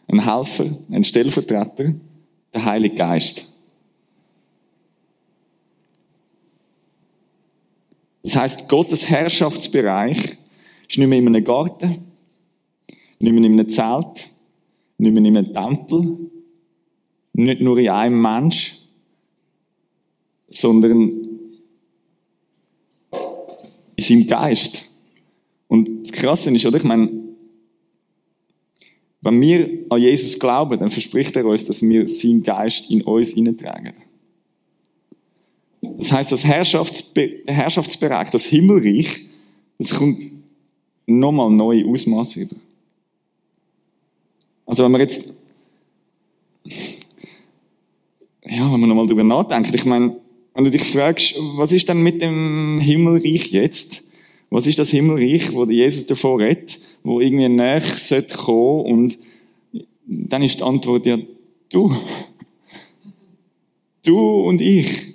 [0.09, 1.95] Ein Helfer, ein Stellvertreter,
[2.53, 3.53] der Heilige Geist.
[8.23, 10.37] Das heißt, Gottes Herrschaftsbereich
[10.89, 12.05] ist nicht mehr in einem Garten,
[13.19, 14.29] nicht mehr in einem Zelt,
[14.99, 16.19] nicht mehr in einem Tempel,
[17.33, 18.81] nicht nur in einem Mensch,
[20.49, 21.23] sondern
[23.97, 24.93] in seinem Geist.
[25.69, 26.79] Und das Krasse ist, oder?
[26.79, 27.20] Ich meine,
[29.23, 33.31] wenn wir an Jesus glauben, dann verspricht er uns, dass wir seinen Geist in uns
[33.31, 33.93] hineintragen.
[35.83, 39.27] Das heißt, das Herrschaftsbe Herrschaftsbereich, das Himmelreich,
[39.79, 40.21] das kommt
[41.07, 42.57] nochmal neue Ausmaße über.
[44.67, 45.35] Also wenn man jetzt,
[48.45, 50.17] ja, wenn man nochmal darüber nachdenkt, ich meine,
[50.55, 54.05] wenn du dich fragst, was ist denn mit dem Himmelreich jetzt?
[54.51, 59.19] Was ist das Himmelreich, wo Jesus davor redet, wo irgendwie näher sollte kommen und
[60.07, 61.19] dann ist die Antwort ja,
[61.69, 61.95] du.
[64.03, 65.15] Du und ich.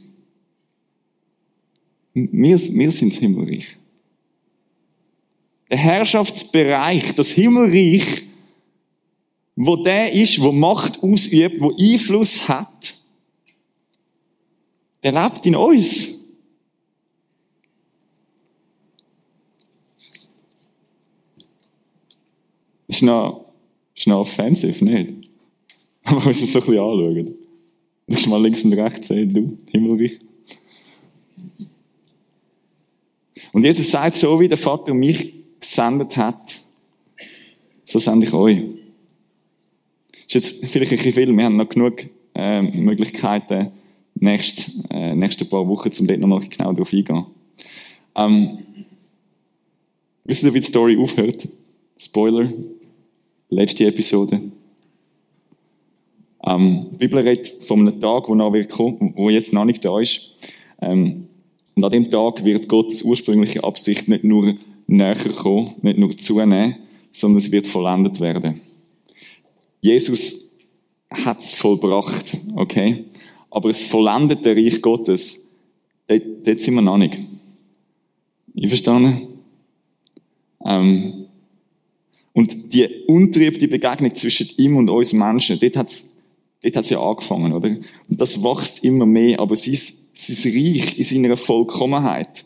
[2.13, 3.77] Wir, wir sind das Himmelreich.
[5.71, 8.27] Der Herrschaftsbereich, das Himmelreich,
[9.55, 12.93] wo der ist, wo Macht ausübt, wo Einfluss hat,
[15.03, 16.15] der lebt in uns.
[22.85, 23.45] Das ist noch,
[23.95, 25.29] ist noch offensiv, nicht?
[26.03, 27.36] Aber wir müssen es so ein bisschen anschauen.
[28.17, 30.19] Schau mal links und rechts, hey, du, Himmelreich.
[33.51, 36.60] Und Jesus sagt, so wie der Vater mich gesendet hat,
[37.84, 38.62] so sende ich euch.
[40.12, 43.71] Das ist jetzt vielleicht ein bisschen viel, wir haben noch genug äh, Möglichkeiten,
[44.15, 47.25] nächste, äh, nächste paar Wochen, um dort nochmal genau darauf eingehen.
[48.15, 48.60] Ähm,
[50.23, 51.47] wisst ihr, wie die Story aufhört?
[51.97, 52.51] Spoiler.
[53.49, 54.41] Letzte Episode.
[56.43, 59.86] Ähm, die Bibel redet von einem Tag, wo, noch wird kommen, wo jetzt noch nicht
[59.86, 60.31] da ist.
[60.81, 61.27] Ähm,
[61.75, 64.55] und an dem Tag wird Gottes ursprüngliche Absicht nicht nur
[64.88, 66.77] näher kommen, nicht nur zunehmen,
[67.12, 68.60] sondern es wird vollendet werden.
[69.81, 70.58] Jesus
[71.12, 73.05] hat es vollbracht, okay?
[73.51, 75.47] Aber das vollendete Reich Gottes,
[76.08, 77.17] dort, dort sind wir noch nicht.
[78.55, 79.27] Ich verstanden?
[80.65, 81.14] Ähm,
[82.35, 86.15] und die untriebte Begegnung zwischen ihm und uns Menschen, dort hat's
[86.65, 87.69] Dort hat's ja angefangen, oder?
[87.69, 92.43] Und das wächst immer mehr, aber sein, sein Reich in seiner Vollkommenheit,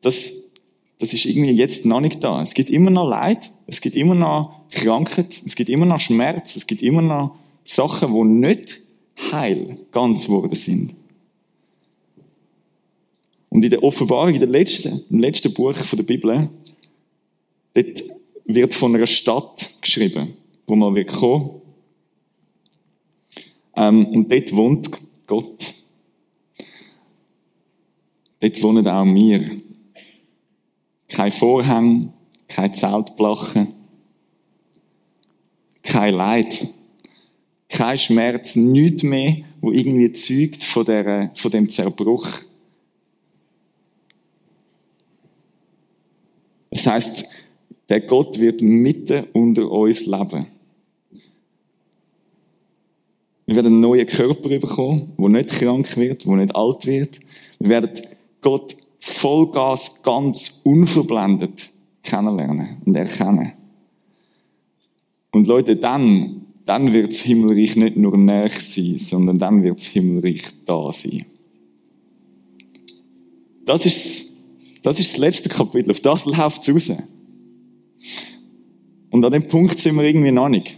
[0.00, 0.52] das,
[0.98, 2.42] das ist irgendwie jetzt noch nicht da.
[2.42, 6.56] Es gibt immer noch Leid, es gibt immer noch Krankheit, es gibt immer noch Schmerz,
[6.56, 8.78] es gibt immer noch Sachen, wo nicht
[9.30, 10.94] heil ganz geworden sind.
[13.50, 16.48] Und in der Offenbarung, in der letzten, im letzten Buch der Bibel,
[17.74, 18.04] dort
[18.48, 20.34] wird von einer Stadt geschrieben,
[20.66, 21.60] wo man wird kommen
[23.76, 24.90] ähm, und dort wohnt
[25.26, 25.74] Gott.
[28.40, 29.50] Dort wohnen auch wir.
[31.08, 32.12] Kein Vorhang,
[32.48, 33.74] kein Zeltblachen,
[35.82, 36.72] kein Leid,
[37.68, 42.28] kein Schmerz, nichts mehr, wo irgendwie zeugt von, der, von dem Zerbruch.
[46.70, 47.24] Das heißt,
[47.88, 50.46] der Gott wird mitten unter uns leben.
[53.46, 57.20] Wir werden einen neuen Körper bekommen, der nicht krank wird, der nicht alt wird.
[57.58, 57.90] Wir werden
[58.42, 61.70] Gott Vollgas ganz unverblendet
[62.02, 63.52] kennenlernen und erkennen.
[65.30, 69.86] Und Leute, dann, dann wird das Himmelreich nicht nur näher sein, sondern dann wird das
[69.86, 71.24] Himmelreich da sein.
[73.64, 74.42] Das ist,
[74.82, 75.90] das ist das letzte Kapitel.
[75.90, 76.98] Auf das läuft es raus.
[79.10, 80.76] Und an dem Punkt sind wir irgendwie noch nicht.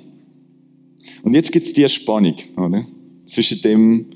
[1.23, 2.85] Und jetzt gibt's die Spannung, oder?
[3.27, 4.07] Zwischen dem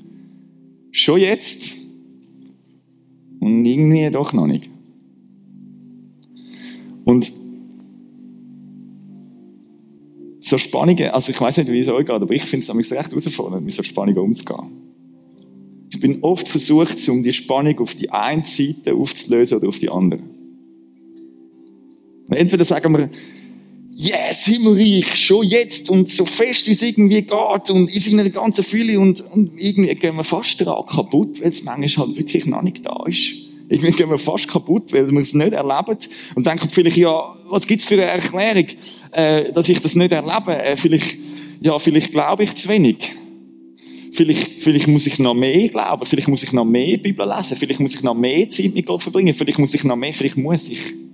[0.91, 1.73] schon jetzt
[3.39, 4.69] und irgendwie doch noch nicht.
[7.03, 7.31] Und
[10.39, 13.11] so Spannungen, also ich weiß nicht, wie es euch geht, aber ich finde es recht
[13.11, 14.85] herausfordernd, mit so Spannungen umzugehen.
[15.91, 19.89] Ich bin oft versucht, um die Spannung auf die eine Seite aufzulösen oder auf die
[19.89, 20.21] andere.
[22.29, 23.09] Entweder sagen wir,
[23.95, 28.63] yes, Himmelreich, schon jetzt und so fest, wie es irgendwie geht und in seiner ganzen
[28.63, 32.61] Fülle und, und irgendwie gehen wir fast daran kaputt, weil es manchmal halt wirklich noch
[32.61, 33.31] nicht da ist.
[33.69, 35.97] Irgendwie gehen wir fast kaputt, weil wir es nicht erleben
[36.35, 38.67] und denken vielleicht, ja, was gibt's für eine Erklärung,
[39.11, 40.61] äh, dass ich das nicht erlebe?
[40.61, 41.17] Äh, vielleicht,
[41.61, 43.13] ja, vielleicht glaube ich zu wenig.
[44.11, 47.79] Vielleicht, vielleicht muss ich noch mehr glauben, vielleicht muss ich noch mehr Bibel lesen, vielleicht
[47.79, 50.69] muss ich noch mehr Zeit mit Gott verbringen, vielleicht muss ich noch mehr, vielleicht muss
[50.69, 51.04] ich.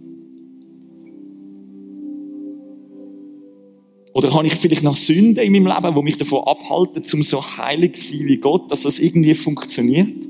[4.13, 7.41] Oder habe ich vielleicht noch Sünden in meinem Leben, die mich davon abhalten, um so
[7.57, 10.27] heilig zu sein wie Gott, dass das irgendwie funktioniert?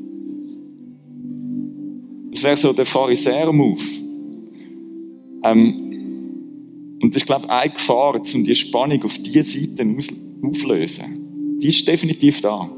[2.32, 3.82] Das wäre so der Pharisäer-Move.
[5.44, 9.86] Ähm, und ich glaube, eine Gefahr, um die Spannung auf diese Seite
[10.44, 12.70] aufzulösen, die ist definitiv da.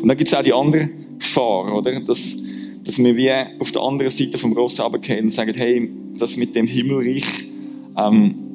[0.00, 2.00] Und dann gibt es auch die andere Gefahr, oder?
[2.00, 2.42] Dass,
[2.82, 3.30] dass wir wie
[3.60, 7.24] auf der anderen Seite vom Ross runtergehen und sagen, hey, das mit dem Himmelreich,
[7.96, 8.47] ähm,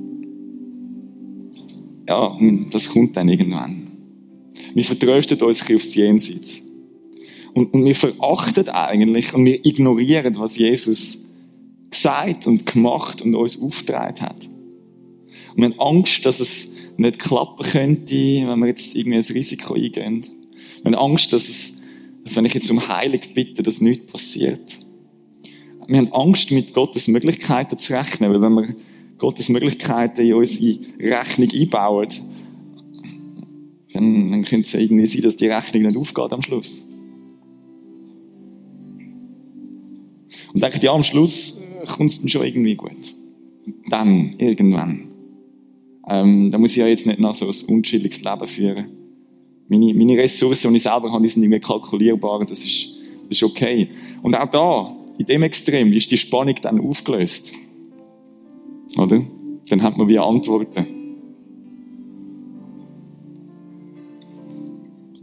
[2.08, 2.38] ja,
[2.72, 3.92] das kommt dann irgendwann.
[4.74, 6.68] Wir vertrösten uns aufs Jenseits.
[7.54, 11.26] Und, und wir verachten eigentlich und wir ignorieren, was Jesus
[11.92, 14.50] gesagt und gemacht und uns aufgetragen hat.
[15.56, 19.76] Und wir haben Angst, dass es nicht klappen könnte, wenn wir jetzt irgendwie ein Risiko
[19.76, 20.26] eingehen.
[20.82, 21.82] Wir haben Angst, dass es,
[22.24, 24.80] dass wenn ich jetzt um Heilig bitte, dass nichts passiert.
[25.88, 28.76] Wir haben Angst, mit Gottes Möglichkeiten zu rechnen, weil wenn wir
[29.24, 32.10] Gottes Möglichkeiten in unsere Rechnung einbauen,
[33.94, 36.90] dann, dann könnte es ja irgendwie sein, dass die Rechnung nicht aufgeht am Schluss.
[40.54, 42.92] Und denke, ja, am Schluss kommt es dann schon irgendwie gut.
[43.90, 45.08] Dann, irgendwann.
[46.10, 48.88] Ähm, da muss ich ja jetzt nicht noch so ein unschilliges Leben führen.
[49.70, 52.98] Meine, meine Ressourcen, die ich selber habe, die sind irgendwie kalkulierbar, das ist,
[53.30, 53.88] das ist okay.
[54.22, 57.54] Und auch da, in dem Extrem, ist die Spannung dann aufgelöst.
[58.98, 59.20] Oder?
[59.70, 61.04] Dann hat man wie Antworten.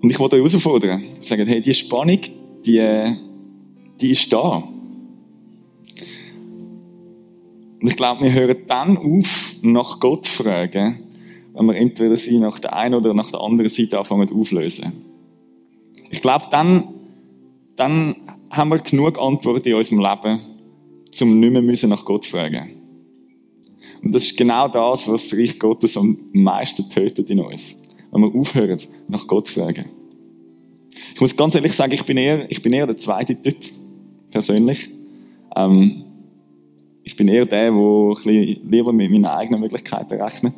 [0.02, 2.20] Und ich wollte euch herausfordern, sagen, hey, die Spannung,
[2.64, 3.16] die,
[4.00, 4.62] die ist da.
[7.82, 11.00] Und ich glaube, wir hören dann auf, nach Gott zu fragen,
[11.52, 14.92] wenn wir entweder sie nach der einen oder nach der anderen Seite anfangen auflösen.
[16.10, 16.88] Ich glaube, dann,
[17.76, 18.16] dann
[18.50, 20.40] haben wir genug Antworten in unserem Leben,
[21.20, 22.79] um nicht mehr müssen nach Gott fragen.
[24.02, 27.76] Und das ist genau das, was das Reich Gottes am meisten tötet in uns.
[28.10, 29.86] Wenn wir aufhören, nach Gott zu fragen.
[31.14, 33.56] Ich muss ganz ehrlich sagen, ich bin eher, ich bin eher der zweite Typ.
[34.30, 34.88] Persönlich.
[35.54, 36.04] Ähm,
[37.02, 40.54] ich bin eher der, der lieber mit meinen eigenen Möglichkeiten rechnet.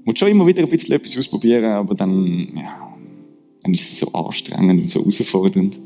[0.00, 2.96] Ich muss schon immer wieder ein bisschen etwas ausprobieren, aber dann, ja,
[3.62, 5.80] dann ist es so anstrengend und so herausfordernd.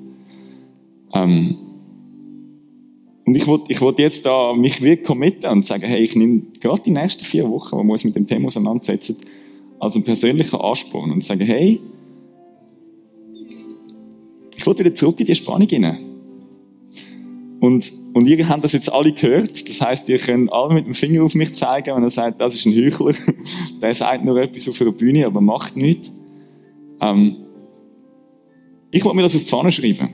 [1.13, 1.66] Ähm,
[3.27, 6.43] und ich wollte ich wollt jetzt da mich wirklich committen und sagen, hey, ich nehme
[6.61, 9.17] gerade die nächsten vier Wochen, wo wir uns mit dem Thema auseinandersetzen,
[9.81, 11.81] als einen persönlichen Ansporn und sagen, hey,
[14.57, 15.99] ich wollte wieder zurück in die Spannung hinein.
[17.59, 19.69] Und, und ihr habt das jetzt alle gehört.
[19.69, 22.55] Das heißt, ihr könnt alle mit dem Finger auf mich zeigen, wenn er sagt, das
[22.55, 23.15] ist ein Heuchler.
[23.83, 26.13] Der sagt nur etwas auf einer Bühne, aber macht nichts.
[27.01, 27.37] Ähm,
[28.93, 30.11] ich wollte mir das auf die Fahne schreiben.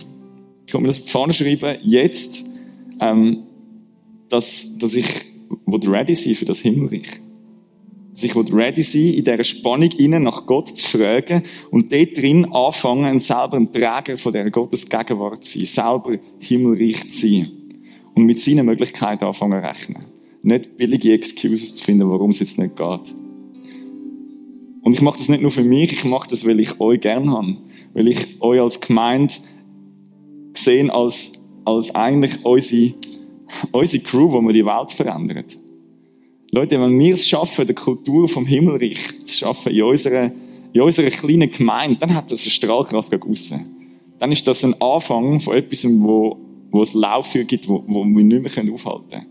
[0.67, 2.52] Ich wollte mir das auf die Fahne schreiben, jetzt,
[3.03, 3.43] ähm,
[4.29, 5.07] dass, dass ich
[5.67, 7.21] ready sein für das Himmelreich.
[8.13, 12.47] Dass ich ready sein in dieser Spannung innen nach Gott zu fragen und dort drin
[12.53, 17.51] anfangen, selber ein Träger von dieser Gottes Gegenwart zu sein, selber himmelreich zu sein
[18.15, 20.07] und mit seinen Möglichkeiten anfangen zu rechnen.
[20.43, 23.15] Nicht billige Excuses zu finden, warum es jetzt nicht geht.
[24.83, 27.31] Und ich mache das nicht nur für mich, ich mache das, weil ich euch gern
[27.31, 27.57] habe.
[27.95, 29.35] Weil ich euch als Gemeinde
[30.53, 32.95] gesehen als, als eigentlich unsere,
[33.73, 35.59] unsere Crew, wo wir die Welt verändert.
[36.51, 40.31] Leute, wenn wir es schaffen, die Kultur vom Himmelreich zu schaffen in unserer,
[40.73, 43.77] in unserer kleinen Gemeinde, dann hat das eine Strahlkraft gegen aussen.
[44.19, 46.37] Dann ist das ein Anfang von etwas, wo,
[46.71, 49.27] wo es Lauf gibt, wo, wo wir nicht mehr aufhalten können.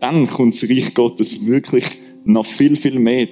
[0.00, 1.84] Dann kommt das Reich Gottes wirklich
[2.24, 3.28] noch viel, viel mehr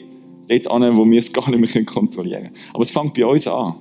[0.49, 2.57] dort an, wo wir es gar nicht mehr kontrollieren können.
[2.73, 3.75] Aber es fängt bei uns an.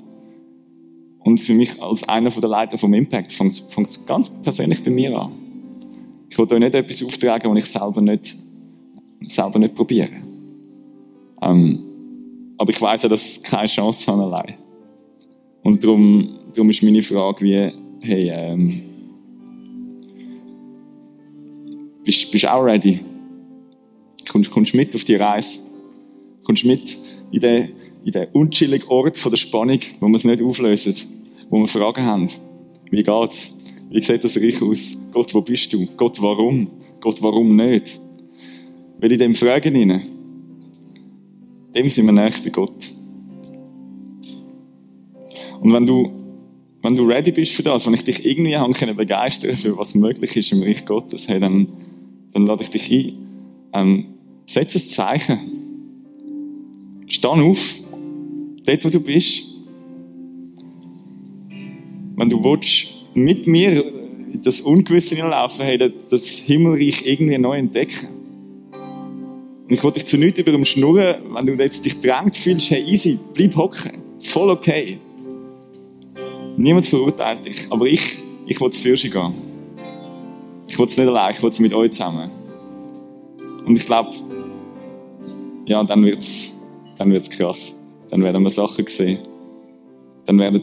[1.24, 5.17] Und für mich als einer der Leiter vom Impact fängt es ganz persönlich bei mir
[5.17, 5.32] an.
[6.30, 8.36] Ich will euch nicht etwas auftragen, was ich selber nicht
[9.30, 10.24] selber nicht probieren.
[11.41, 11.80] Ähm,
[12.57, 14.55] aber ich weiß ja, dass ich keine Chance habe allein.
[15.63, 17.71] Und darum, darum ist meine Frage wie,
[18.01, 18.82] hey, ähm,
[22.03, 22.99] bist, du auch ready?
[24.30, 25.59] Kommst, kommst mit auf die Reise.
[26.43, 26.97] Kommst mit
[27.32, 27.69] in den,
[28.05, 30.95] in den unchilligen Ort von der Spannung, wo wir es nicht auflösen,
[31.49, 32.29] wo wir Fragen haben.
[32.91, 33.57] Wie geht's?
[33.89, 34.97] Wie sieht das Reich aus?
[35.11, 35.87] Gott, wo bist du?
[35.97, 36.67] Gott, warum?
[36.99, 37.99] Gott, warum nicht?
[38.99, 40.05] Weil in dem Fragen hinein,
[41.75, 42.91] dem sind wir näher bei Gott.
[45.61, 46.11] Und wenn du,
[46.81, 49.95] wenn du ready bist für das, wenn ich dich irgendwie haben können begeistern für was
[49.95, 51.67] möglich ist im Reich Gottes, hey, dann,
[52.31, 53.19] dann lade ich dich ein.
[53.73, 54.05] Ähm,
[54.45, 55.39] setz ein Zeichen.
[57.07, 57.75] Steh auf,
[58.66, 59.43] dort wo du bist.
[62.16, 63.84] Wenn du willst, mit mir
[64.43, 68.07] das Ungewisse hineinlaufen, hey, das Himmelreich irgendwie neu entdecken.
[69.64, 72.72] Und ich wollte dich zu nichts über dem Schnurren, wenn du jetzt dich drängt fühlst,
[72.72, 73.91] hey, easy, bleib hocken.
[74.20, 74.97] Voll okay.
[76.57, 79.34] Niemand verurteilt dich, aber ich, ich will für sie gehen.
[80.68, 82.30] Ich will es nicht allein, ich will es mit euch zusammen.
[83.66, 84.11] Und ich glaube,
[85.66, 86.59] ja, dann wird's,
[86.97, 87.82] dann wird's krass.
[88.14, 89.18] Dann werden wir Sachen sehen.
[90.28, 90.61] Dann werden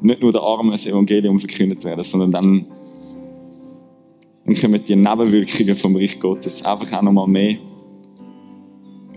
[0.00, 2.66] nicht nur der Armen das Evangelium verkündet werden, sondern dann,
[4.44, 7.56] dann kommen die Nebenwirkungen vom Reich Gottes einfach auch nochmal mehr,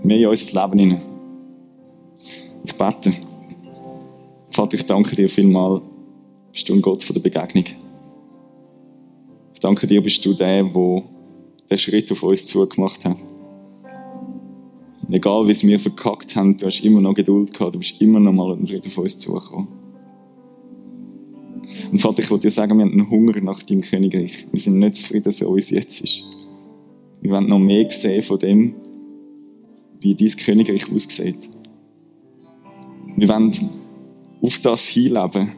[0.01, 1.01] mehr in unser Leben hinein.
[2.64, 3.14] Ich bete.
[4.47, 5.84] Vater, ich danke dir vielmal,
[6.51, 7.66] bist du ein Gott von der Begegnung.
[9.53, 11.03] Ich danke dir, bist du der, der
[11.70, 13.18] den Schritt auf uns zugemacht hat.
[15.14, 18.20] Egal, wie es wir verkackt haben, du hast immer noch Geduld gehabt, du bist immer
[18.20, 19.68] noch mal auf uns zugekommen.
[21.91, 24.47] Und Vater, ich wollte dir sagen, wir haben einen Hunger nach deinem Königreich.
[24.51, 26.24] Wir sind nicht zufrieden, so wie es jetzt ist.
[27.22, 28.74] Wir wollen noch mehr sehen von dem,
[29.99, 31.47] wie dein Königreich aussieht.
[33.16, 33.51] Wir wollen
[34.41, 35.51] auf das hinleben,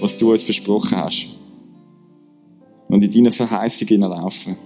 [0.00, 1.36] was du uns versprochen hast.
[2.88, 4.56] Und in deine Verheißung hineinlaufen.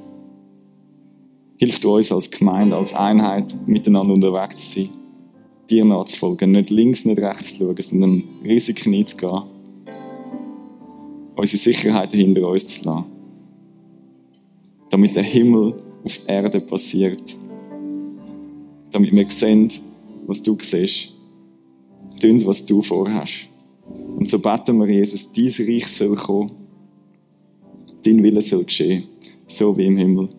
[1.61, 4.89] Hilft uns als Gemeinde, als Einheit, miteinander unterwegs zu sein.
[5.69, 6.53] Dir nachzufolgen.
[6.53, 9.43] Nicht links, nicht rechts zu schauen, sondern Risiken einzugehen.
[11.37, 13.05] Unsere Sicherheit hinter uns zu lassen.
[14.89, 17.37] Damit der Himmel auf Erde passiert.
[18.91, 19.71] Damit wir sehen,
[20.27, 21.11] was du siehst.
[22.23, 23.49] Tun, was du vorhast.
[24.17, 26.51] Und so beten wir, Jesus, dein Reich soll kommen,
[28.03, 29.05] dein Wille soll geschehen,
[29.47, 30.31] so wie im Himmel,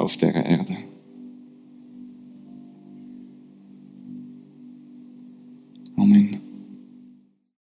[0.00, 0.76] auf der Erde.